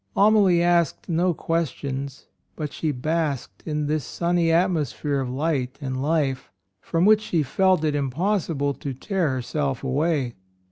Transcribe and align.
Amalie 0.17 0.63
asked 0.63 1.07
no 1.09 1.31
questions, 1.35 2.25
she 2.71 2.91
but 2.91 3.01
basked 3.03 3.61
in 3.67 3.85
this 3.85 4.03
sunny 4.03 4.51
atmosphere 4.51 5.19
of 5.19 5.29
light 5.29 5.77
and 5.79 6.01
life, 6.01 6.49
from 6.79 7.05
which 7.05 7.21
she 7.21 7.43
felt 7.43 7.83
it 7.83 7.93
impossible 7.93 8.73
to 8.73 8.95
tear 8.95 9.29
herself 9.29 9.83
away. 9.83 10.33